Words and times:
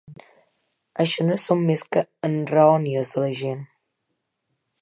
Això 1.03 1.25
no 1.27 1.37
són 1.43 1.61
més 1.69 1.85
que 1.97 2.05
enraonies 2.31 3.15
de 3.15 3.25
la 3.27 3.31
gent. 3.45 3.65